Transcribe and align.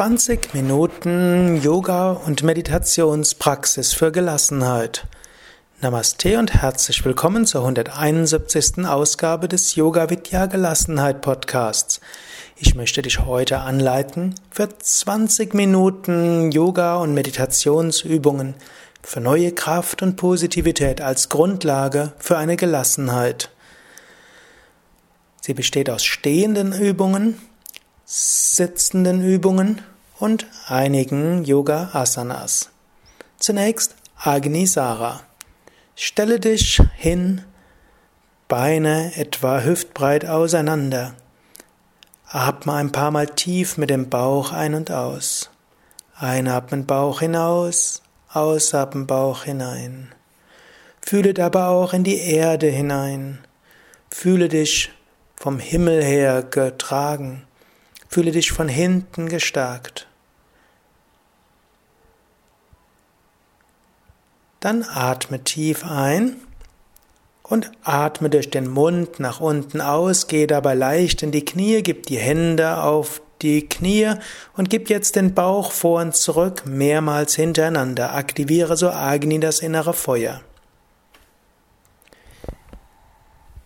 20 0.00 0.54
Minuten 0.54 1.60
Yoga 1.60 2.12
und 2.12 2.42
Meditationspraxis 2.42 3.92
für 3.92 4.10
Gelassenheit. 4.10 5.06
Namaste 5.82 6.38
und 6.38 6.54
herzlich 6.54 7.04
willkommen 7.04 7.44
zur 7.44 7.60
171. 7.60 8.86
Ausgabe 8.86 9.46
des 9.46 9.74
Yoga 9.74 10.08
Vidya 10.08 10.46
Gelassenheit 10.46 11.20
Podcasts. 11.20 12.00
Ich 12.56 12.74
möchte 12.74 13.02
dich 13.02 13.26
heute 13.26 13.58
anleiten 13.58 14.36
für 14.50 14.70
20 14.70 15.52
Minuten 15.52 16.50
Yoga 16.50 16.96
und 16.96 17.12
Meditationsübungen 17.12 18.54
für 19.02 19.20
neue 19.20 19.52
Kraft 19.52 20.00
und 20.00 20.16
Positivität 20.16 21.02
als 21.02 21.28
Grundlage 21.28 22.14
für 22.18 22.38
eine 22.38 22.56
Gelassenheit. 22.56 23.50
Sie 25.42 25.52
besteht 25.52 25.90
aus 25.90 26.02
stehenden 26.02 26.72
Übungen, 26.72 27.38
sitzenden 28.06 29.22
Übungen 29.22 29.82
und 30.20 30.46
einigen 30.68 31.44
Yoga 31.44 31.90
Asanas. 31.92 32.70
Zunächst 33.38 33.96
Agni 34.16 34.66
Sara. 34.66 35.22
Stelle 35.96 36.38
dich 36.38 36.80
hin, 36.96 37.42
Beine 38.50 39.12
etwa 39.16 39.60
hüftbreit 39.60 40.26
auseinander. 40.26 41.14
Atme 42.26 42.72
ein 42.74 42.90
paar 42.90 43.12
Mal 43.12 43.28
tief 43.28 43.78
mit 43.78 43.90
dem 43.90 44.10
Bauch 44.10 44.50
ein 44.52 44.74
und 44.74 44.90
aus. 44.90 45.50
Einatmen 46.16 46.84
Bauch 46.84 47.20
hinaus, 47.20 48.02
ausatmen 48.32 49.06
Bauch 49.06 49.44
hinein. 49.44 50.12
Fühle 51.00 51.32
dabei 51.32 51.66
auch 51.66 51.92
in 51.92 52.02
die 52.02 52.18
Erde 52.18 52.66
hinein. 52.66 53.38
Fühle 54.10 54.48
dich 54.48 54.90
vom 55.36 55.60
Himmel 55.60 56.02
her 56.02 56.42
getragen. 56.42 57.46
Fühle 58.08 58.32
dich 58.32 58.50
von 58.50 58.68
hinten 58.68 59.28
gestärkt. 59.28 60.08
Dann 64.60 64.84
atme 64.84 65.42
tief 65.42 65.84
ein 65.84 66.36
und 67.42 67.72
atme 67.82 68.28
durch 68.28 68.50
den 68.50 68.68
Mund 68.68 69.18
nach 69.18 69.40
unten 69.40 69.80
aus, 69.80 70.28
geh 70.28 70.46
dabei 70.46 70.74
leicht 70.74 71.22
in 71.22 71.32
die 71.32 71.44
Knie, 71.44 71.82
gib 71.82 72.06
die 72.06 72.18
Hände 72.18 72.82
auf 72.82 73.22
die 73.40 73.66
Knie 73.66 74.12
und 74.56 74.68
gib 74.68 74.90
jetzt 74.90 75.16
den 75.16 75.34
Bauch 75.34 75.72
vor 75.72 76.02
und 76.02 76.14
zurück 76.14 76.64
mehrmals 76.66 77.34
hintereinander. 77.34 78.14
Aktiviere 78.14 78.76
so 78.76 78.90
Agni 78.90 79.40
das 79.40 79.60
innere 79.60 79.94
Feuer. 79.94 80.42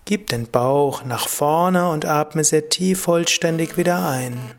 Gib 0.05 0.29
den 0.29 0.51
Bauch 0.51 1.03
nach 1.05 1.29
vorne 1.29 1.89
und 1.89 2.05
atme 2.05 2.45
sehr 2.45 2.69
tief 2.69 3.01
vollständig 3.01 3.77
wieder 3.77 4.07
ein. 4.07 4.55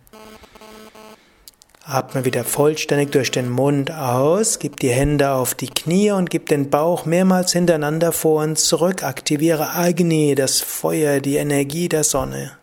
Atme 1.88 2.26
wieder 2.26 2.44
vollständig 2.44 3.12
durch 3.12 3.30
den 3.30 3.48
Mund 3.48 3.92
aus, 3.92 4.58
gib 4.58 4.80
die 4.80 4.90
Hände 4.90 5.30
auf 5.30 5.54
die 5.54 5.70
Knie 5.70 6.10
und 6.10 6.32
gib 6.32 6.48
den 6.50 6.72
Bauch 6.72 7.06
mehrmals 7.06 7.54
hintereinander 7.54 8.12
vor 8.12 8.42
und 8.42 8.58
zurück. 8.58 9.04
Aktiviere 9.04 9.70
Agni, 9.76 10.34
das 10.34 10.62
Feuer, 10.62 11.20
die 11.20 11.36
Energie 11.36 11.88
der 11.88 12.04
Sonne. 12.04 12.58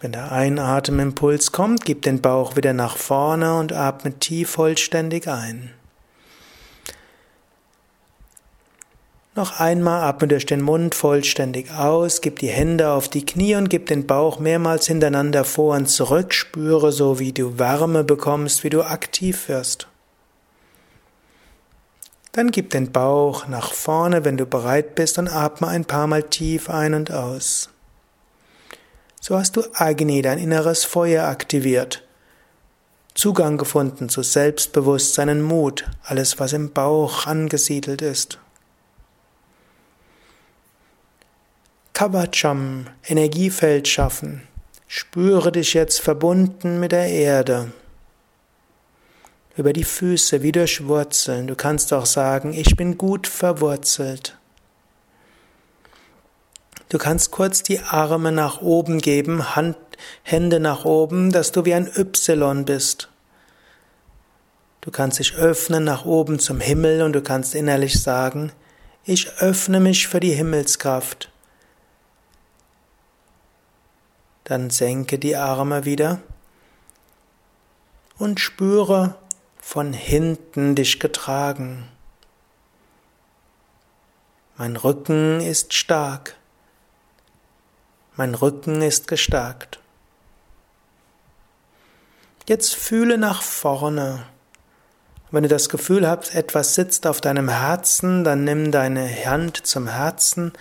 Wenn 0.00 0.12
der 0.12 0.30
Einatemimpuls 0.30 1.52
kommt, 1.52 1.86
gib 1.86 2.02
den 2.02 2.20
Bauch 2.20 2.54
wieder 2.54 2.74
nach 2.74 2.98
vorne 2.98 3.58
und 3.58 3.72
atme 3.72 4.18
tief 4.18 4.50
vollständig 4.50 5.26
ein. 5.26 5.72
Noch 9.38 9.60
einmal 9.60 10.02
atme 10.02 10.26
durch 10.26 10.46
den 10.46 10.60
Mund 10.60 10.96
vollständig 10.96 11.70
aus, 11.70 12.22
gib 12.22 12.40
die 12.40 12.48
Hände 12.48 12.90
auf 12.90 13.08
die 13.08 13.24
Knie 13.24 13.54
und 13.54 13.70
gib 13.70 13.86
den 13.86 14.04
Bauch 14.04 14.40
mehrmals 14.40 14.88
hintereinander 14.88 15.44
vor 15.44 15.76
und 15.76 15.86
zurück, 15.86 16.34
spüre 16.34 16.90
so, 16.90 17.20
wie 17.20 17.32
du 17.32 17.56
Wärme 17.56 18.02
bekommst, 18.02 18.64
wie 18.64 18.70
du 18.70 18.82
aktiv 18.82 19.48
wirst. 19.48 19.86
Dann 22.32 22.50
gib 22.50 22.70
den 22.70 22.90
Bauch 22.90 23.46
nach 23.46 23.72
vorne, 23.72 24.24
wenn 24.24 24.36
du 24.36 24.44
bereit 24.44 24.96
bist, 24.96 25.18
und 25.18 25.28
atme 25.28 25.68
ein 25.68 25.84
paar 25.84 26.08
Mal 26.08 26.24
tief 26.24 26.68
ein 26.68 26.92
und 26.94 27.12
aus. 27.12 27.70
So 29.20 29.38
hast 29.38 29.56
du 29.56 29.62
Agni, 29.72 30.20
dein 30.20 30.38
inneres 30.38 30.84
Feuer, 30.84 31.28
aktiviert. 31.28 32.02
Zugang 33.14 33.56
gefunden 33.56 34.08
zu 34.08 34.24
Selbstbewusstsein 34.24 35.28
und 35.28 35.42
Mut, 35.42 35.84
alles, 36.02 36.40
was 36.40 36.52
im 36.54 36.72
Bauch 36.72 37.26
angesiedelt 37.26 38.02
ist. 38.02 38.40
Kavacham, 41.98 42.86
Energiefeld 43.08 43.88
schaffen. 43.88 44.46
Spüre 44.86 45.50
dich 45.50 45.74
jetzt 45.74 46.00
verbunden 46.00 46.78
mit 46.78 46.92
der 46.92 47.08
Erde. 47.08 47.72
Über 49.56 49.72
die 49.72 49.82
Füße 49.82 50.40
wie 50.42 50.52
durch 50.52 50.86
Wurzeln. 50.86 51.48
Du 51.48 51.56
kannst 51.56 51.92
auch 51.92 52.06
sagen, 52.06 52.52
ich 52.52 52.76
bin 52.76 52.98
gut 52.98 53.26
verwurzelt. 53.26 54.38
Du 56.88 56.98
kannst 56.98 57.32
kurz 57.32 57.64
die 57.64 57.80
Arme 57.80 58.30
nach 58.30 58.62
oben 58.62 59.00
geben, 59.00 59.56
Hand, 59.56 59.76
Hände 60.22 60.60
nach 60.60 60.84
oben, 60.84 61.32
dass 61.32 61.50
du 61.50 61.64
wie 61.64 61.74
ein 61.74 61.90
Y 61.96 62.64
bist. 62.64 63.08
Du 64.82 64.92
kannst 64.92 65.18
dich 65.18 65.34
öffnen 65.34 65.82
nach 65.82 66.04
oben 66.04 66.38
zum 66.38 66.60
Himmel 66.60 67.02
und 67.02 67.14
du 67.14 67.22
kannst 67.22 67.56
innerlich 67.56 68.00
sagen, 68.00 68.52
ich 69.04 69.32
öffne 69.40 69.80
mich 69.80 70.06
für 70.06 70.20
die 70.20 70.34
Himmelskraft. 70.34 71.32
Dann 74.48 74.70
senke 74.70 75.18
die 75.18 75.36
Arme 75.36 75.84
wieder 75.84 76.20
und 78.16 78.40
spüre 78.40 79.14
von 79.60 79.92
hinten 79.92 80.74
dich 80.74 81.00
getragen. 81.00 81.86
Mein 84.56 84.76
Rücken 84.76 85.40
ist 85.40 85.74
stark. 85.74 86.34
Mein 88.16 88.34
Rücken 88.34 88.80
ist 88.80 89.06
gestärkt. 89.06 89.80
Jetzt 92.48 92.74
fühle 92.74 93.18
nach 93.18 93.42
vorne. 93.42 94.24
Wenn 95.30 95.42
du 95.42 95.48
das 95.50 95.68
Gefühl 95.68 96.08
hast, 96.08 96.34
etwas 96.34 96.74
sitzt 96.74 97.06
auf 97.06 97.20
deinem 97.20 97.50
Herzen, 97.50 98.24
dann 98.24 98.44
nimm 98.44 98.72
deine 98.72 99.06
Hand 99.26 99.66
zum 99.66 99.88
Herzen 99.88 100.54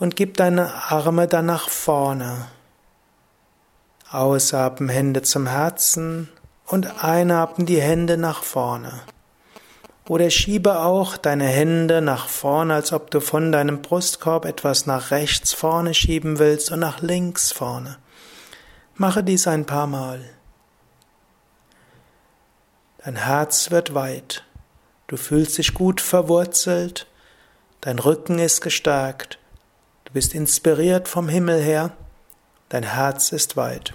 und 0.00 0.16
gib 0.16 0.36
deine 0.38 0.74
Arme 0.90 1.28
dann 1.28 1.46
nach 1.46 1.68
vorne. 1.68 2.48
Ausatmen 4.10 4.88
Hände 4.88 5.22
zum 5.22 5.46
Herzen 5.46 6.28
und 6.66 7.04
einatmen 7.04 7.66
die 7.66 7.80
Hände 7.80 8.16
nach 8.16 8.42
vorne. 8.42 8.92
Oder 10.08 10.30
schiebe 10.30 10.80
auch 10.80 11.16
deine 11.16 11.44
Hände 11.44 12.00
nach 12.00 12.26
vorne, 12.26 12.74
als 12.74 12.92
ob 12.92 13.12
du 13.12 13.20
von 13.20 13.52
deinem 13.52 13.82
Brustkorb 13.82 14.46
etwas 14.46 14.86
nach 14.86 15.12
rechts 15.12 15.52
vorne 15.52 15.94
schieben 15.94 16.40
willst 16.40 16.72
und 16.72 16.80
nach 16.80 17.00
links 17.00 17.52
vorne. 17.52 17.98
Mache 18.94 19.22
dies 19.22 19.46
ein 19.46 19.66
paar 19.66 19.86
Mal. 19.86 20.24
Dein 23.04 23.16
Herz 23.16 23.70
wird 23.70 23.94
weit. 23.94 24.44
Du 25.06 25.16
fühlst 25.16 25.58
dich 25.58 25.74
gut 25.74 26.00
verwurzelt. 26.00 27.06
Dein 27.80 27.98
Rücken 27.98 28.38
ist 28.38 28.60
gestärkt. 28.62 29.39
Du 30.10 30.14
bist 30.14 30.34
inspiriert 30.34 31.06
vom 31.06 31.28
Himmel 31.28 31.62
her, 31.62 31.92
dein 32.68 32.82
Herz 32.82 33.30
ist 33.30 33.56
weit. 33.56 33.94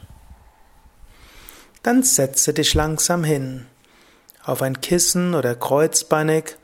Dann 1.84 2.04
setze 2.04 2.54
dich 2.54 2.74
langsam 2.74 3.26
hin, 3.26 3.66
auf 4.46 4.62
ein 4.62 4.80
Kissen 4.80 5.36
oder 5.36 5.56
kreuzbeinig 5.56 6.56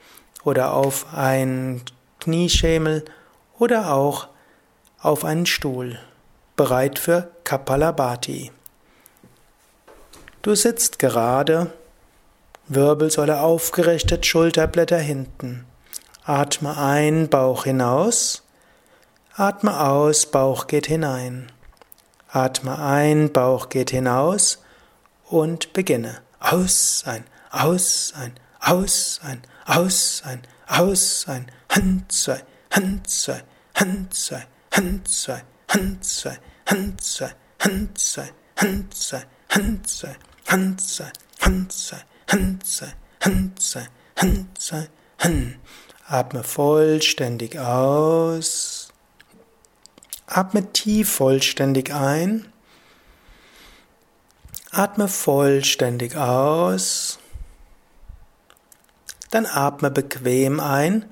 oder 0.45 0.73
auf 0.73 1.14
ein 1.14 1.81
Knieschemel 2.22 3.03
oder 3.59 3.93
auch 3.93 4.29
auf 5.02 5.26
einen 5.26 5.46
Stuhl, 5.46 5.99
bereit 6.55 6.97
für 6.97 7.29
Kapalabhati. 7.43 8.53
Du 10.43 10.55
sitzt 10.55 10.97
gerade, 10.97 11.73
Wirbelsäule 12.70 13.41
aufgerichtet, 13.41 14.26
Schulterblätter 14.26 14.99
hinten. 14.99 15.66
Atme 16.23 16.78
ein, 16.78 17.28
Bauch 17.28 17.66
hinaus. 17.66 18.43
Atme 19.37 19.79
aus, 19.79 20.25
Bauch 20.25 20.67
geht 20.67 20.87
hinein. 20.87 21.49
Atme 22.28 22.78
ein, 22.78 23.31
Bauch 23.31 23.69
geht 23.69 23.91
hinaus 23.91 24.61
und 25.23 25.72
beginne. 25.72 26.22
Aus, 26.41 27.03
ein, 27.05 27.23
aus, 27.49 28.11
ein, 28.17 28.33
aus, 28.59 29.22
ein, 29.23 29.41
aus, 29.66 30.22
ein, 30.25 30.41
aus, 30.67 31.25
ein, 31.29 31.49
Hand 31.69 32.11
zwei, 32.11 32.41
Hand 32.72 33.09
zwei, 33.09 33.41
Hand 33.73 34.13
zwei, 34.13 34.43
Hand 34.69 35.07
zwei, 35.07 35.43
Hand 35.69 36.03
zwei, 36.03 36.37
Hand 36.66 37.03
zwei, 37.03 37.37
Hand 37.69 38.03
zwei, 38.03 38.28
Hand 38.57 38.97
zwei, 38.97 39.23
Hand 39.49 39.87
zwei, 39.87 40.16
Hand 40.49 40.81
zwei, 40.81 41.11
Hand 41.39 41.72
zwei, 41.72 42.03
Hand 42.28 42.66
zwei, 42.66 42.93
Hand 43.22 43.61
zwei, 43.61 43.87
Hand 44.17 44.61
zwei, 44.61 44.87
Hand. 45.19 45.55
Atme 46.07 46.43
vollständig 46.43 47.57
aus. 47.57 48.80
Atme 50.33 50.72
tief 50.72 51.11
vollständig 51.11 51.93
ein 51.93 52.51
Atme 54.73 55.09
vollständig 55.09 56.16
aus. 56.16 57.19
Dann 59.29 59.45
atme 59.45 59.91
bequem 59.91 60.61
ein, 60.61 61.05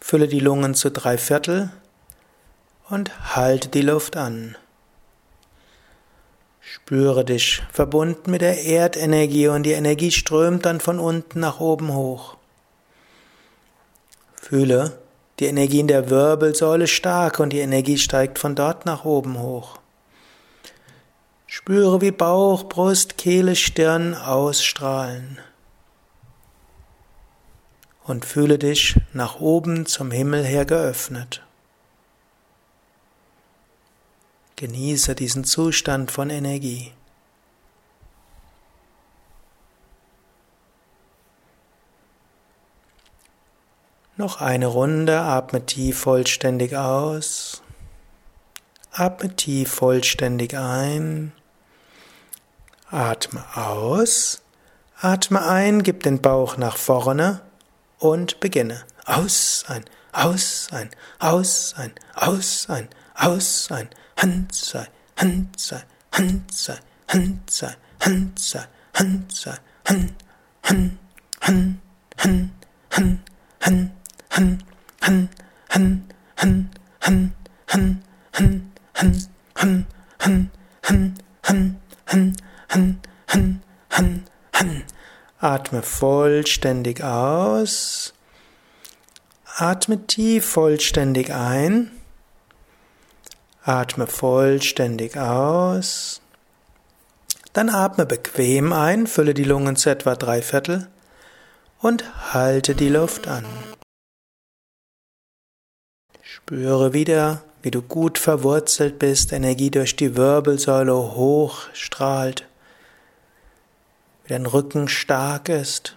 fülle 0.00 0.28
die 0.28 0.40
Lungen 0.40 0.74
zu 0.74 0.90
drei 0.90 1.16
Viertel 1.16 1.70
und 2.90 3.34
halte 3.34 3.68
die 3.68 3.80
Luft 3.80 4.18
an. 4.18 4.54
Spüre 6.60 7.24
dich 7.24 7.62
verbunden 7.72 8.30
mit 8.30 8.42
der 8.42 8.62
Erdenergie 8.62 9.48
und 9.48 9.62
die 9.62 9.72
Energie 9.72 10.10
strömt 10.10 10.66
dann 10.66 10.78
von 10.78 10.98
unten 10.98 11.40
nach 11.40 11.58
oben 11.58 11.94
hoch. 11.94 12.36
Fühle 14.34 14.99
die 15.40 15.46
Energie 15.46 15.80
in 15.80 15.88
der 15.88 16.10
Wirbelsäule 16.10 16.86
stark 16.86 17.40
und 17.40 17.50
die 17.50 17.60
Energie 17.60 17.96
steigt 17.96 18.38
von 18.38 18.54
dort 18.54 18.84
nach 18.84 19.06
oben 19.06 19.38
hoch. 19.40 19.78
Spüre, 21.46 22.00
wie 22.00 22.10
Bauch, 22.10 22.68
Brust, 22.68 23.16
Kehle, 23.16 23.56
Stirn 23.56 24.14
ausstrahlen. 24.14 25.38
Und 28.04 28.24
fühle 28.24 28.58
dich 28.58 28.96
nach 29.12 29.40
oben 29.40 29.86
zum 29.86 30.10
Himmel 30.10 30.44
her 30.44 30.64
geöffnet. 30.64 31.42
Genieße 34.56 35.14
diesen 35.14 35.44
Zustand 35.44 36.10
von 36.10 36.28
Energie. 36.28 36.92
Noch 44.20 44.42
eine 44.42 44.66
Runde, 44.66 45.18
atme 45.18 45.64
tief 45.64 46.00
vollständig 46.00 46.76
aus. 46.76 47.62
Atme 48.92 49.34
tief 49.34 49.72
vollständig 49.72 50.58
ein. 50.58 51.32
Atme 52.90 53.42
aus. 53.54 54.42
Atme 55.00 55.42
ein, 55.42 55.82
gib 55.82 56.02
den 56.02 56.20
Bauch 56.20 56.58
nach 56.58 56.76
vorne 56.76 57.40
und 57.98 58.40
beginne. 58.40 58.84
Aus, 59.06 59.64
ein, 59.68 59.86
aus, 60.12 60.68
ein, 60.70 60.90
aus, 61.18 61.74
ein, 61.78 61.92
aus, 62.14 62.66
ein, 62.68 62.90
aus, 63.14 63.68
ein. 63.70 63.88
Hand 64.18 64.54
sei, 64.54 64.86
Hand 65.16 65.58
sei, 65.58 65.82
Hand 66.12 66.52
sei, 66.52 66.76
Hand 67.08 67.50
sei, 67.50 67.70
Hand 67.98 68.38
sei, 68.38 68.66
Hand 68.92 69.32
sei, 69.32 69.54
Hand, 69.88 70.14
Hand, 74.30 74.64
Hand, 75.00 75.30
Hand, 75.68 76.14
Hand, 76.36 76.70
Hand, 77.00 77.32
Hand, 77.32 77.32
Hand, 77.68 78.02
Hand, 78.24 78.66
Hand, 78.94 79.06
Hand, 79.54 79.86
Hand, 80.18 80.50
Hand, 80.82 81.20
Hand, 82.06 82.42
Hand, 82.68 83.06
Hand, 83.28 83.60
Hand, 83.90 84.30
Hand. 84.52 84.84
Atme 85.38 85.82
vollständig 85.82 87.02
aus. 87.02 88.14
Atme 89.56 90.06
tief 90.06 90.46
vollständig 90.46 91.32
ein. 91.32 91.90
Atme 93.62 94.06
vollständig 94.06 95.16
aus. 95.16 96.20
Dann 97.52 97.68
atme 97.68 98.06
bequem 98.06 98.72
ein, 98.72 99.06
fülle 99.06 99.34
die 99.34 99.44
Lungen 99.44 99.76
zu 99.76 99.90
etwa 99.90 100.14
drei 100.14 100.40
Viertel 100.40 100.88
und 101.80 102.32
halte 102.32 102.74
die 102.74 102.88
Luft 102.88 103.26
an. 103.26 103.44
Spüre 106.50 106.92
wieder, 106.92 107.42
wie 107.62 107.70
du 107.70 107.80
gut 107.80 108.18
verwurzelt 108.18 108.98
bist, 108.98 109.32
Energie 109.32 109.70
durch 109.70 109.94
die 109.94 110.16
Wirbelsäule 110.16 110.92
hochstrahlt, 110.92 112.44
wie 114.24 114.30
dein 114.30 114.46
Rücken 114.46 114.88
stark 114.88 115.48
ist, 115.48 115.94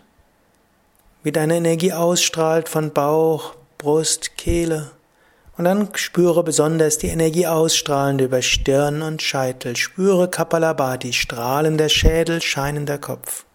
wie 1.23 1.31
deine 1.31 1.55
Energie 1.55 1.91
ausstrahlt 1.91 2.69
von 2.69 2.93
Bauch, 2.93 3.55
Brust, 3.79 4.37
Kehle. 4.37 4.91
Und 5.57 5.65
dann 5.65 5.89
spüre 5.95 6.43
besonders 6.43 6.99
die 6.99 7.07
Energie 7.07 7.47
ausstrahlend 7.47 8.21
über 8.21 8.43
Stirn 8.43 9.01
und 9.01 9.23
Scheitel. 9.23 9.75
Spüre 9.75 10.29
Kapalabhati, 10.29 11.13
strahlender 11.13 11.89
Schädel, 11.89 12.43
scheinender 12.43 12.99
Kopf. 12.99 13.45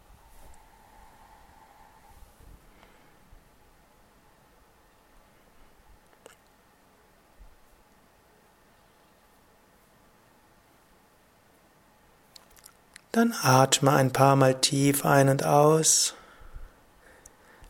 Dann 13.19 13.35
atme 13.43 13.91
ein 13.91 14.13
paar 14.13 14.37
Mal 14.37 14.55
tief 14.55 15.05
ein 15.05 15.29
und 15.29 15.45
aus. 15.45 16.15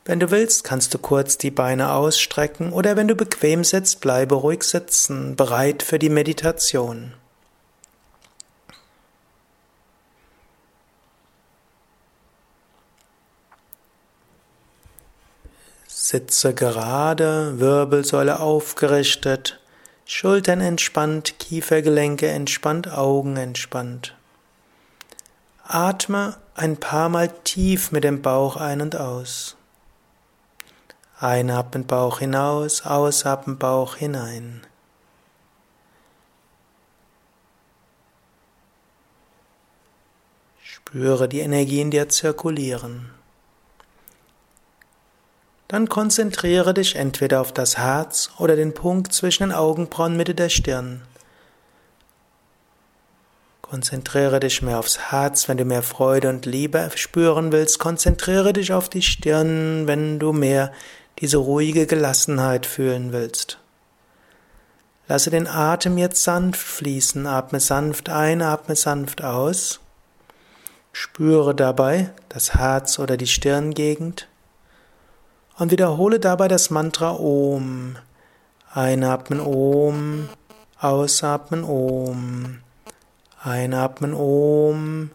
Wenn 0.05 0.21
du 0.21 0.31
willst, 0.31 0.63
kannst 0.63 0.93
du 0.93 0.99
kurz 0.99 1.39
die 1.39 1.51
Beine 1.51 1.93
ausstrecken 1.93 2.71
oder 2.71 2.97
wenn 2.97 3.09
du 3.09 3.15
bequem 3.15 3.65
sitzt, 3.65 4.03
bleibe 4.03 4.35
ruhig 4.35 4.63
sitzen, 4.63 5.37
bereit 5.37 5.83
für 5.83 5.99
die 5.99 6.11
Meditation. 6.11 7.15
Sitze 15.87 16.53
gerade, 16.53 17.59
Wirbelsäule 17.59 18.41
aufgerichtet, 18.41 19.59
Schultern 20.05 20.61
entspannt, 20.61 21.39
Kiefergelenke 21.39 22.29
entspannt, 22.29 22.93
Augen 22.93 23.39
entspannt. 23.39 24.18
Atme 25.71 26.35
ein 26.55 26.79
paar 26.79 27.11
Mal 27.11 27.29
tief 27.45 27.93
mit 27.93 28.03
dem 28.03 28.23
Bauch 28.23 28.57
ein 28.57 28.81
und 28.81 28.97
aus. 28.97 29.55
Einatmen 31.21 31.87
Bauch 31.87 32.21
hinaus, 32.21 32.87
ausatmen 32.87 33.59
Bauch 33.59 33.97
hinein. 33.97 34.63
Spüre 40.63 41.29
die 41.29 41.41
Energie 41.41 41.83
in 41.83 41.91
dir 41.91 42.09
zirkulieren. 42.09 43.11
Dann 45.69 45.91
konzentriere 45.91 46.73
dich 46.73 46.97
entweder 46.97 47.43
auf 47.43 47.53
das 47.53 47.77
Herz 47.77 48.31
oder 48.39 48.57
den 48.57 48.73
Punkt 48.73 49.13
zwischen 49.13 49.43
den 49.43 49.53
Augenbrauen 49.53 50.17
Mitte 50.17 50.35
der 50.35 50.49
Stirn. 50.49 51.03
Konzentriere 53.69 54.41
dich 54.41 54.63
mehr 54.63 54.79
aufs 54.79 54.99
Herz, 55.11 55.47
wenn 55.47 55.59
du 55.59 55.67
mehr 55.67 55.83
Freude 55.83 56.31
und 56.31 56.47
Liebe 56.47 56.91
spüren 56.95 57.53
willst. 57.53 57.79
Konzentriere 57.79 58.55
dich 58.55 58.73
auf 58.73 58.89
die 58.89 59.03
Stirn, 59.03 59.87
wenn 59.87 60.19
du 60.19 60.33
mehr 60.33 60.73
diese 61.19 61.37
ruhige 61.37 61.87
Gelassenheit 61.87 62.65
fühlen 62.65 63.13
willst. 63.13 63.59
Lasse 65.07 65.29
den 65.29 65.47
Atem 65.47 65.99
jetzt 65.99 66.23
sanft 66.23 66.61
fließen. 66.61 67.27
Atme 67.27 67.61
sanft 67.61 68.09
ein, 68.09 68.41
atme 68.41 68.75
sanft 68.75 69.23
aus. 69.23 69.81
Spüre 70.93 71.55
dabei 71.55 72.09
das 72.31 72.55
Herz 72.55 72.99
oder 72.99 73.19
die 73.19 73.27
Stirngegend 73.27 74.29
und 75.59 75.71
wiederhole 75.73 76.21
dabei 76.21 76.49
das 76.49 76.71
Mantra 76.71 77.17
Om. 77.17 77.97
Einatmen 78.73 79.41
Om, 79.41 80.31
ausatmen 80.81 81.65
Om. 81.65 82.61
Einatmen 83.41 84.15
Om, 84.15 85.11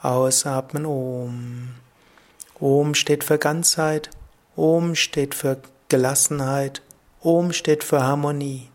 ausatmen 0.00 0.86
Om. 0.86 1.74
Om 2.60 2.94
steht 2.94 3.24
für 3.24 3.36
Ganzheit, 3.36 4.10
Om 4.54 4.94
steht 4.94 5.34
für 5.34 5.60
Gelassenheit, 5.88 6.82
Om 7.20 7.52
steht 7.52 7.82
für 7.82 8.04
Harmonie. 8.04 8.68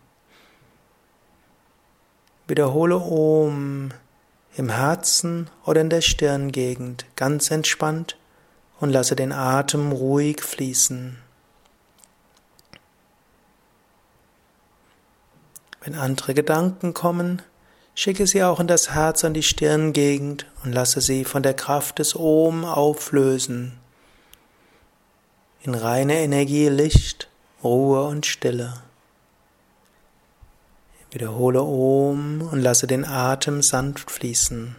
Wiederhole 2.45 2.97
Om 2.97 3.91
im 4.57 4.69
Herzen 4.69 5.49
oder 5.65 5.79
in 5.79 5.89
der 5.89 6.01
Stirngegend 6.01 7.05
ganz 7.15 7.51
entspannt 7.51 8.17
und 8.81 8.89
lasse 8.89 9.15
den 9.15 9.31
Atem 9.31 9.93
ruhig 9.93 10.41
fließen. 10.41 11.17
Wenn 15.79 15.95
andere 15.95 16.33
Gedanken 16.33 16.93
kommen, 16.93 17.41
Schicke 17.95 18.25
sie 18.25 18.43
auch 18.43 18.59
in 18.59 18.67
das 18.67 18.91
Herz 18.91 19.23
und 19.23 19.35
die 19.35 19.43
Stirngegend 19.43 20.47
und 20.63 20.73
lasse 20.73 20.99
sie 20.99 21.25
von 21.25 21.43
der 21.43 21.53
Kraft 21.53 21.99
des 21.99 22.15
Om 22.15 22.65
auflösen. 22.65 23.77
In 25.61 25.75
reine 25.75 26.17
Energie, 26.17 26.69
Licht, 26.69 27.29
Ruhe 27.63 28.03
und 28.03 28.25
Stille. 28.25 28.73
Wiederhole 31.11 31.61
Om 31.61 32.41
und 32.51 32.59
lasse 32.59 32.87
den 32.87 33.05
Atem 33.05 33.61
sanft 33.61 34.09
fließen. 34.09 34.75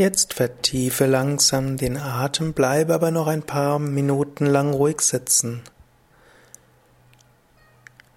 Jetzt 0.00 0.32
vertiefe 0.32 1.04
langsam 1.04 1.76
den 1.76 1.98
Atem, 1.98 2.54
bleibe 2.54 2.94
aber 2.94 3.10
noch 3.10 3.26
ein 3.26 3.42
paar 3.42 3.78
Minuten 3.78 4.46
lang 4.46 4.72
ruhig 4.72 5.02
sitzen. 5.02 5.60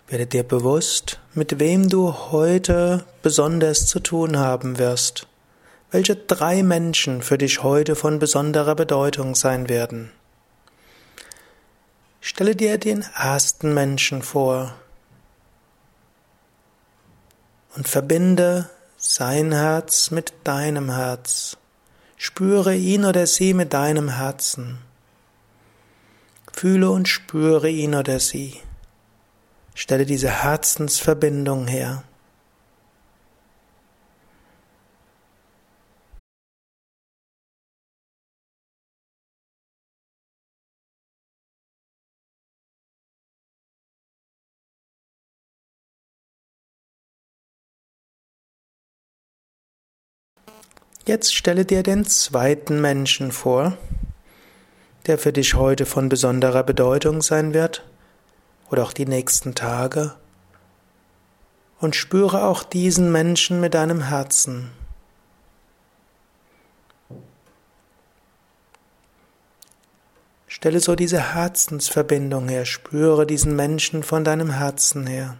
Werde 0.07 0.25
dir 0.25 0.43
bewusst, 0.43 1.19
mit 1.33 1.59
wem 1.59 1.89
du 1.89 2.13
heute 2.31 3.03
besonders 3.21 3.85
zu 3.85 3.99
tun 3.99 4.37
haben 4.37 4.77
wirst. 4.77 5.27
Welche 5.91 6.15
drei 6.15 6.63
Menschen 6.63 7.21
für 7.21 7.37
dich 7.37 7.63
heute 7.63 7.97
von 7.97 8.17
besonderer 8.17 8.75
Bedeutung 8.75 9.35
sein 9.35 9.67
werden. 9.67 10.09
Stelle 12.21 12.55
dir 12.55 12.77
den 12.77 13.03
ersten 13.13 13.73
Menschen 13.73 14.21
vor 14.21 14.73
und 17.75 17.89
verbinde 17.89 18.69
sein 18.95 19.51
Herz 19.51 20.11
mit 20.11 20.31
deinem 20.45 20.89
Herz. 20.89 21.57
Spüre 22.25 22.73
ihn 22.73 23.03
oder 23.03 23.27
sie 23.27 23.53
mit 23.53 23.73
deinem 23.73 24.07
Herzen. 24.07 24.77
Fühle 26.53 26.89
und 26.89 27.09
spüre 27.09 27.69
ihn 27.69 27.95
oder 27.95 28.21
sie. 28.21 28.61
Stelle 29.75 30.05
diese 30.05 30.29
Herzensverbindung 30.29 31.67
her. 31.67 32.05
Jetzt 51.05 51.35
stelle 51.35 51.65
dir 51.65 51.83
den 51.83 52.05
zweiten 52.05 52.79
Menschen 52.79 53.33
vor, 53.33 53.77
der 55.05 55.17
für 55.17 55.33
dich 55.33 55.53
heute 55.53 55.85
von 55.85 56.07
besonderer 56.07 56.63
Bedeutung 56.63 57.21
sein 57.21 57.53
wird 57.53 57.83
oder 58.71 58.83
auch 58.83 58.93
die 58.93 59.05
nächsten 59.05 59.53
Tage. 59.53 60.15
Und 61.81 61.97
spüre 61.97 62.45
auch 62.45 62.63
diesen 62.63 63.11
Menschen 63.11 63.59
mit 63.59 63.73
deinem 63.73 64.03
Herzen. 64.03 64.71
Stelle 70.47 70.79
so 70.79 70.95
diese 70.95 71.33
Herzensverbindung 71.33 72.47
her, 72.47 72.63
spüre 72.63 73.27
diesen 73.27 73.57
Menschen 73.57 74.03
von 74.03 74.23
deinem 74.23 74.51
Herzen 74.51 75.05
her. 75.05 75.35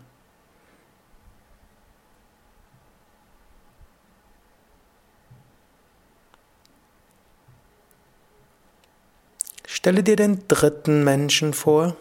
Stelle 9.84 10.02
dir 10.02 10.16
den 10.16 10.48
dritten 10.48 11.04
Menschen 11.04 11.54
vor. 11.54 11.98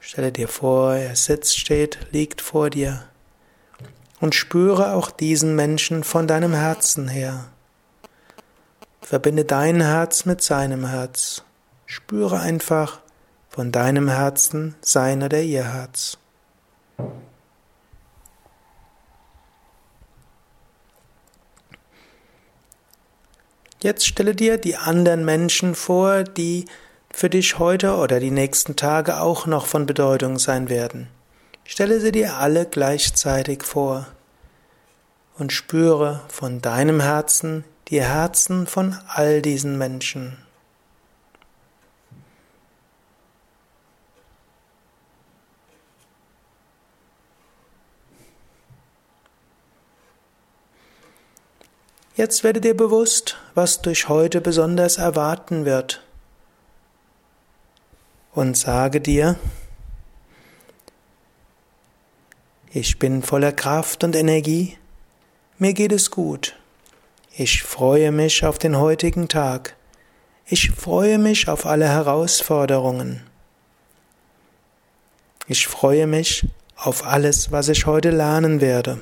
Stelle 0.00 0.32
dir 0.32 0.48
vor, 0.48 0.94
er 0.94 1.14
sitzt, 1.14 1.58
steht, 1.58 1.98
liegt 2.10 2.40
vor 2.40 2.70
dir. 2.70 3.04
Und 4.18 4.34
spüre 4.34 4.94
auch 4.94 5.10
diesen 5.10 5.54
Menschen 5.54 6.04
von 6.04 6.26
deinem 6.26 6.54
Herzen 6.54 7.06
her. 7.06 7.50
Verbinde 9.02 9.44
dein 9.44 9.82
Herz 9.82 10.24
mit 10.24 10.40
seinem 10.40 10.86
Herz. 10.86 11.42
Spüre 11.84 12.40
einfach 12.40 13.00
von 13.50 13.70
deinem 13.70 14.08
Herzen 14.08 14.74
sein 14.80 15.22
oder 15.22 15.42
ihr 15.42 15.70
Herz. 15.70 16.16
Jetzt 23.80 24.06
stelle 24.06 24.34
dir 24.34 24.58
die 24.58 24.76
anderen 24.76 25.24
Menschen 25.24 25.76
vor, 25.76 26.24
die 26.24 26.64
für 27.12 27.30
dich 27.30 27.60
heute 27.60 27.94
oder 27.94 28.18
die 28.18 28.32
nächsten 28.32 28.74
Tage 28.74 29.20
auch 29.20 29.46
noch 29.46 29.66
von 29.66 29.86
Bedeutung 29.86 30.38
sein 30.38 30.68
werden. 30.68 31.08
Stelle 31.64 32.00
sie 32.00 32.10
dir 32.10 32.38
alle 32.38 32.66
gleichzeitig 32.66 33.62
vor 33.62 34.08
und 35.38 35.52
spüre 35.52 36.22
von 36.28 36.60
deinem 36.60 37.00
Herzen 37.00 37.64
die 37.88 38.02
Herzen 38.02 38.66
von 38.66 38.96
all 39.06 39.42
diesen 39.42 39.78
Menschen. 39.78 40.36
Jetzt 52.18 52.42
werde 52.42 52.60
dir 52.60 52.76
bewusst, 52.76 53.36
was 53.54 53.80
dich 53.80 54.08
heute 54.08 54.40
besonders 54.40 54.98
erwarten 54.98 55.64
wird. 55.64 56.02
Und 58.34 58.56
sage 58.56 59.00
dir, 59.00 59.36
ich 62.72 62.98
bin 62.98 63.22
voller 63.22 63.52
Kraft 63.52 64.02
und 64.02 64.16
Energie, 64.16 64.76
mir 65.58 65.74
geht 65.74 65.92
es 65.92 66.10
gut. 66.10 66.56
Ich 67.36 67.62
freue 67.62 68.10
mich 68.10 68.44
auf 68.44 68.58
den 68.58 68.76
heutigen 68.76 69.28
Tag. 69.28 69.76
Ich 70.44 70.72
freue 70.72 71.18
mich 71.18 71.48
auf 71.48 71.66
alle 71.66 71.86
Herausforderungen. 71.86 73.22
Ich 75.46 75.68
freue 75.68 76.08
mich 76.08 76.48
auf 76.74 77.06
alles, 77.06 77.52
was 77.52 77.68
ich 77.68 77.86
heute 77.86 78.10
lernen 78.10 78.60
werde. 78.60 78.98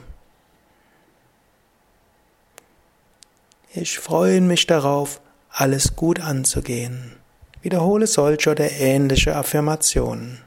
Ich 3.78 3.98
freue 3.98 4.40
mich 4.40 4.66
darauf, 4.66 5.20
alles 5.50 5.96
gut 5.96 6.18
anzugehen. 6.18 7.12
Wiederhole 7.60 8.06
solche 8.06 8.52
oder 8.52 8.70
ähnliche 8.70 9.36
Affirmationen. 9.36 10.40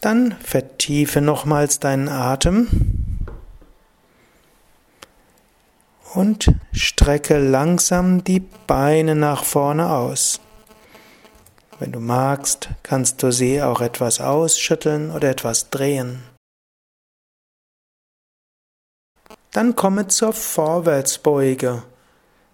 Dann 0.00 0.32
vertiefe 0.42 1.20
nochmals 1.20 1.78
deinen 1.78 2.08
Atem. 2.08 3.01
Und 6.14 6.54
strecke 6.72 7.38
langsam 7.38 8.24
die 8.24 8.40
Beine 8.40 9.14
nach 9.14 9.44
vorne 9.44 9.90
aus. 9.90 10.40
Wenn 11.78 11.92
du 11.92 12.00
magst, 12.00 12.68
kannst 12.82 13.22
du 13.22 13.32
sie 13.32 13.62
auch 13.62 13.80
etwas 13.80 14.20
ausschütteln 14.20 15.10
oder 15.10 15.30
etwas 15.30 15.70
drehen. 15.70 16.22
Dann 19.52 19.74
komme 19.74 20.08
zur 20.08 20.32
Vorwärtsbeuge. 20.32 21.82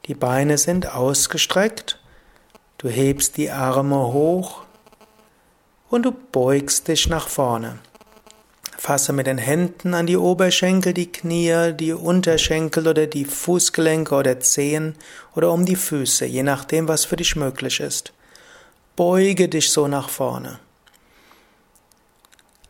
Die 0.07 0.15
Beine 0.15 0.57
sind 0.57 0.95
ausgestreckt, 0.95 2.01
du 2.79 2.89
hebst 2.89 3.37
die 3.37 3.51
Arme 3.51 4.13
hoch 4.13 4.63
und 5.91 6.05
du 6.05 6.13
beugst 6.13 6.89
dich 6.89 7.09
nach 7.09 7.29
vorne. 7.29 7.79
Fasse 8.79 9.13
mit 9.13 9.27
den 9.27 9.39
Händen 9.39 9.93
an 9.93 10.07
die 10.07 10.17
Oberschenkel, 10.17 10.95
die 10.95 11.11
Knie, 11.11 11.73
die 11.73 11.93
Unterschenkel 11.93 12.87
oder 12.87 13.09
die 13.09 13.25
Fußgelenke 13.25 14.15
oder 14.15 14.39
Zehen 14.39 14.95
oder 15.35 15.51
um 15.51 15.67
die 15.67 15.75
Füße, 15.75 16.25
je 16.25 16.45
nachdem, 16.45 16.87
was 16.87 17.05
für 17.05 17.17
dich 17.17 17.35
möglich 17.35 17.81
ist. 17.81 18.13
Beuge 18.95 19.49
dich 19.49 19.71
so 19.71 19.89
nach 19.89 20.09
vorne. 20.09 20.61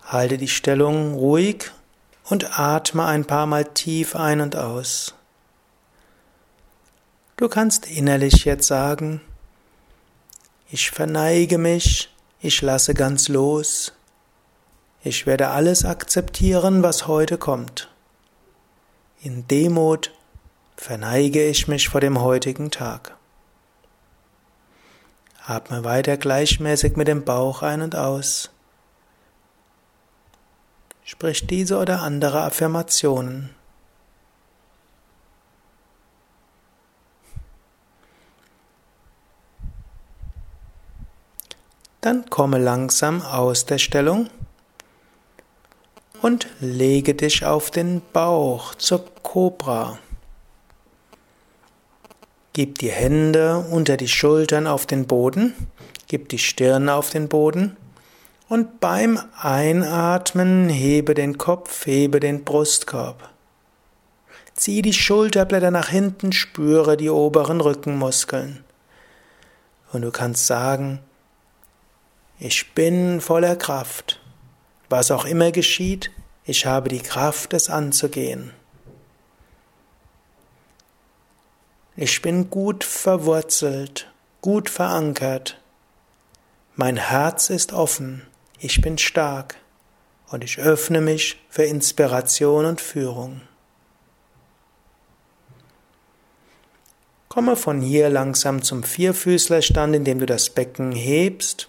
Halte 0.03 0.39
die 0.39 0.49
Stellung 0.49 1.13
ruhig 1.13 1.71
und 2.25 2.59
atme 2.59 3.05
ein 3.05 3.27
paar 3.27 3.47
Mal 3.47 3.67
tief 3.67 4.17
ein 4.17 4.41
und 4.41 4.57
aus. 4.57 5.15
Du 7.37 7.51
kannst 7.51 7.85
innerlich 7.87 8.47
jetzt 8.47 8.67
sagen, 8.67 9.21
ich 10.71 10.91
verneige 10.91 11.59
mich, 11.59 12.11
ich 12.41 12.63
lasse 12.63 12.95
ganz 12.95 13.29
los, 13.29 13.93
ich 15.03 15.27
werde 15.27 15.49
alles 15.49 15.85
akzeptieren, 15.85 16.83
was 16.83 17.07
heute 17.07 17.39
kommt. 17.39 17.89
In 19.21 19.47
Demut 19.49 20.13
verneige 20.77 21.45
ich 21.45 21.69
mich 21.69 21.89
vor 21.89 22.01
dem 22.01 22.21
heutigen 22.21 22.71
Tag. 22.71 23.17
Atme 25.45 25.83
weiter 25.85 26.17
gleichmäßig 26.17 26.97
mit 26.97 27.09
dem 27.09 27.25
Bauch 27.25 27.63
ein 27.63 27.81
und 27.83 27.97
aus. 27.97 28.51
Sprich 31.05 31.47
diese 31.47 31.79
oder 31.79 32.03
andere 32.03 32.43
Affirmationen. 32.43 33.55
Dann 42.01 42.29
komme 42.31 42.59
langsam 42.59 43.23
aus 43.23 43.65
der 43.65 43.79
Stellung 43.79 44.29
und 46.23 46.49
lege 46.61 47.15
dich 47.15 47.45
auf 47.45 47.71
den 47.71 48.03
Bauch 48.13 48.75
zur 48.75 49.05
Kobra. 49.23 49.99
Gib 52.53 52.79
die 52.79 52.91
Hände 52.91 53.59
unter 53.71 53.97
die 53.97 54.09
Schultern 54.09 54.67
auf 54.67 54.87
den 54.87 55.07
Boden, 55.07 55.55
gib 56.09 56.29
die 56.29 56.39
Stirn 56.39 56.89
auf 56.89 57.11
den 57.11 57.29
Boden 57.29 57.77
und 58.49 58.81
beim 58.81 59.21
Einatmen 59.41 60.69
hebe 60.69 61.15
den 61.15 61.39
Kopf, 61.39 61.87
hebe 61.87 62.19
den 62.19 62.45
Brustkorb. 62.45 63.29
Zieh 64.55 64.83
die 64.83 64.93
Schulterblätter 64.93 65.71
nach 65.71 65.89
hinten, 65.89 66.33
spüre 66.33 66.97
die 66.97 67.11
oberen 67.11 67.61
Rückenmuskeln. 67.61 68.65
Und 69.93 70.03
du 70.03 70.11
kannst 70.11 70.47
sagen, 70.47 70.99
ich 72.41 72.75
bin 72.75 73.21
voller 73.21 73.55
Kraft. 73.55 74.21
Was 74.89 75.11
auch 75.11 75.25
immer 75.25 75.53
geschieht, 75.53 76.11
ich 76.45 76.65
habe 76.65 76.89
die 76.89 77.01
Kraft, 77.01 77.53
es 77.53 77.69
anzugehen. 77.69 78.53
Ich 81.95 82.23
bin 82.23 82.49
gut 82.49 82.85
verwurzelt, 82.85 84.11
gut 84.41 84.71
verankert. 84.71 85.61
Mein 86.75 86.97
Herz 86.97 87.51
ist 87.51 87.73
offen, 87.73 88.27
ich 88.61 88.81
bin 88.81 88.99
stark 88.99 89.57
und 90.31 90.45
ich 90.45 90.59
öffne 90.59 91.01
mich 91.01 91.39
für 91.51 91.65
Inspiration 91.65 92.65
und 92.65 92.81
Führung. 92.81 93.41
Komme 97.29 97.57
von 97.57 97.81
hier 97.81 98.09
langsam 98.09 98.63
zum 98.63 98.85
Vierfüßlerstand, 98.85 99.97
indem 99.97 100.19
du 100.19 100.27
das 100.27 100.51
Becken 100.51 100.93
hebst 100.93 101.69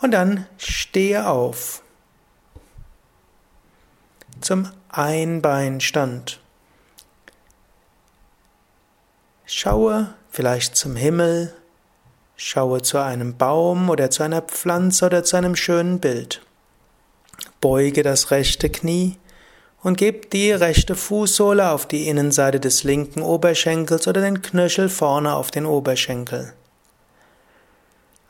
und 0.00 0.12
dann 0.12 0.46
stehe 0.56 1.28
auf. 1.28 1.82
Zum 4.40 4.68
Einbeinstand. 4.90 6.40
Schaue 9.46 10.14
vielleicht 10.30 10.76
zum 10.76 10.94
Himmel, 10.94 11.54
schaue 12.36 12.82
zu 12.82 12.98
einem 12.98 13.36
Baum 13.36 13.88
oder 13.88 14.10
zu 14.10 14.22
einer 14.22 14.42
Pflanze 14.42 15.06
oder 15.06 15.24
zu 15.24 15.36
einem 15.36 15.56
schönen 15.56 16.00
Bild. 16.00 16.42
Beuge 17.60 18.02
das 18.02 18.30
rechte 18.30 18.68
Knie 18.68 19.16
und 19.82 19.96
gib 19.96 20.30
die 20.30 20.52
rechte 20.52 20.96
Fußsohle 20.96 21.70
auf 21.70 21.86
die 21.86 22.06
Innenseite 22.06 22.60
des 22.60 22.84
linken 22.84 23.22
Oberschenkels 23.22 24.06
oder 24.06 24.20
den 24.20 24.42
Knöchel 24.42 24.90
vorne 24.90 25.34
auf 25.34 25.50
den 25.50 25.64
Oberschenkel. 25.64 26.52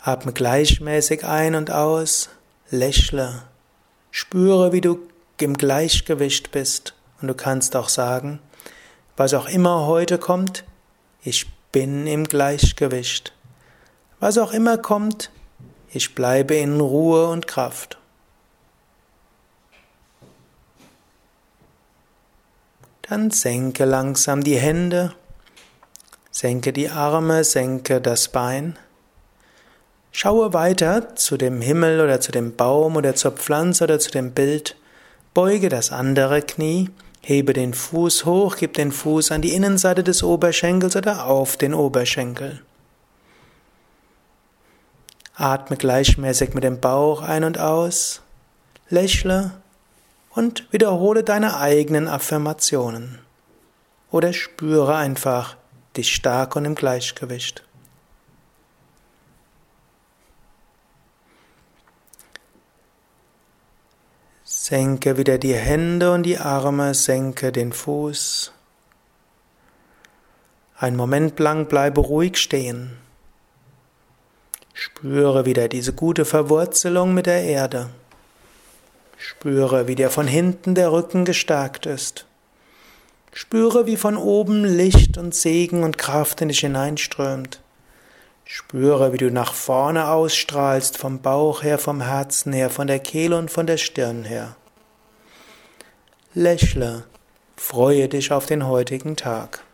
Atme 0.00 0.32
gleichmäßig 0.32 1.24
ein 1.24 1.56
und 1.56 1.72
aus, 1.72 2.28
lächle, 2.70 3.42
spüre, 4.12 4.72
wie 4.72 4.80
du 4.80 5.00
im 5.42 5.54
Gleichgewicht 5.54 6.50
bist 6.50 6.94
und 7.20 7.28
du 7.28 7.34
kannst 7.34 7.76
auch 7.76 7.88
sagen, 7.88 8.40
was 9.16 9.34
auch 9.34 9.48
immer 9.48 9.86
heute 9.86 10.18
kommt, 10.18 10.64
ich 11.22 11.46
bin 11.72 12.06
im 12.06 12.24
Gleichgewicht. 12.24 13.32
Was 14.20 14.38
auch 14.38 14.52
immer 14.52 14.78
kommt, 14.78 15.30
ich 15.90 16.14
bleibe 16.14 16.54
in 16.54 16.80
Ruhe 16.80 17.28
und 17.28 17.46
Kraft. 17.46 17.98
Dann 23.02 23.30
senke 23.30 23.84
langsam 23.84 24.42
die 24.42 24.58
Hände, 24.58 25.14
senke 26.30 26.72
die 26.72 26.90
Arme, 26.90 27.44
senke 27.44 28.00
das 28.00 28.28
Bein. 28.28 28.78
Schaue 30.10 30.52
weiter 30.54 31.14
zu 31.14 31.36
dem 31.36 31.60
Himmel 31.60 32.00
oder 32.00 32.20
zu 32.20 32.32
dem 32.32 32.56
Baum 32.56 32.96
oder 32.96 33.14
zur 33.14 33.32
Pflanze 33.32 33.84
oder 33.84 33.98
zu 33.98 34.10
dem 34.10 34.32
Bild. 34.32 34.76
Beuge 35.36 35.68
das 35.68 35.92
andere 35.92 36.40
Knie, 36.40 36.88
hebe 37.20 37.52
den 37.52 37.74
Fuß 37.74 38.24
hoch, 38.24 38.56
gib 38.56 38.72
den 38.72 38.90
Fuß 38.90 39.32
an 39.32 39.42
die 39.42 39.52
Innenseite 39.52 40.02
des 40.02 40.22
Oberschenkels 40.22 40.96
oder 40.96 41.26
auf 41.26 41.58
den 41.58 41.74
Oberschenkel. 41.74 42.62
Atme 45.34 45.76
gleichmäßig 45.76 46.54
mit 46.54 46.64
dem 46.64 46.80
Bauch 46.80 47.20
ein 47.20 47.44
und 47.44 47.58
aus, 47.58 48.22
lächle 48.88 49.50
und 50.30 50.72
wiederhole 50.72 51.22
deine 51.22 51.58
eigenen 51.58 52.08
Affirmationen. 52.08 53.18
Oder 54.10 54.32
spüre 54.32 54.96
einfach 54.96 55.58
dich 55.98 56.14
stark 56.14 56.56
und 56.56 56.64
im 56.64 56.74
Gleichgewicht. 56.74 57.62
Senke 64.68 65.16
wieder 65.16 65.38
die 65.38 65.54
Hände 65.54 66.10
und 66.10 66.24
die 66.24 66.38
Arme, 66.38 66.92
senke 66.92 67.52
den 67.52 67.72
Fuß. 67.72 68.50
Ein 70.76 70.96
Moment 70.96 71.38
lang 71.38 71.66
bleibe 71.66 72.00
ruhig 72.00 72.36
stehen. 72.36 72.96
Spüre 74.74 75.46
wieder 75.46 75.68
diese 75.68 75.92
gute 75.92 76.24
Verwurzelung 76.24 77.14
mit 77.14 77.26
der 77.26 77.44
Erde. 77.44 77.90
Spüre, 79.16 79.86
wie 79.86 79.94
dir 79.94 80.10
von 80.10 80.26
hinten 80.26 80.74
der 80.74 80.90
Rücken 80.90 81.24
gestärkt 81.24 81.86
ist. 81.86 82.26
Spüre, 83.32 83.86
wie 83.86 83.96
von 83.96 84.16
oben 84.16 84.64
Licht 84.64 85.16
und 85.16 85.32
Segen 85.32 85.84
und 85.84 85.96
Kraft 85.96 86.40
in 86.40 86.48
dich 86.48 86.58
hineinströmt. 86.58 87.60
Spüre, 88.48 89.12
wie 89.12 89.18
du 89.18 89.28
nach 89.32 89.52
vorne 89.54 90.08
ausstrahlst, 90.08 90.96
vom 90.96 91.20
Bauch 91.20 91.64
her, 91.64 91.78
vom 91.78 92.00
Herzen 92.00 92.52
her, 92.52 92.70
von 92.70 92.86
der 92.86 93.00
Kehle 93.00 93.36
und 93.36 93.50
von 93.50 93.66
der 93.66 93.76
Stirn 93.76 94.22
her. 94.22 94.54
Lächle, 96.32 97.04
freue 97.56 98.08
dich 98.08 98.30
auf 98.30 98.46
den 98.46 98.68
heutigen 98.68 99.16
Tag. 99.16 99.64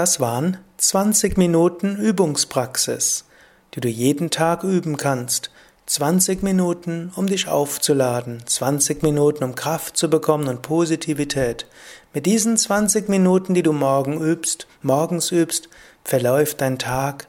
Das 0.00 0.18
waren 0.18 0.56
20 0.78 1.36
Minuten 1.36 1.94
Übungspraxis, 1.96 3.26
die 3.74 3.82
du 3.82 3.88
jeden 3.88 4.30
Tag 4.30 4.64
üben 4.64 4.96
kannst. 4.96 5.50
20 5.84 6.42
Minuten, 6.42 7.12
um 7.16 7.26
dich 7.26 7.48
aufzuladen, 7.48 8.42
20 8.46 9.02
Minuten, 9.02 9.44
um 9.44 9.54
Kraft 9.54 9.98
zu 9.98 10.08
bekommen 10.08 10.48
und 10.48 10.62
Positivität. 10.62 11.66
Mit 12.14 12.24
diesen 12.24 12.56
20 12.56 13.10
Minuten, 13.10 13.52
die 13.52 13.62
du 13.62 13.74
morgen 13.74 14.22
übst, 14.22 14.66
morgens 14.80 15.32
übst, 15.32 15.68
verläuft 16.02 16.62
dein 16.62 16.78
Tag 16.78 17.28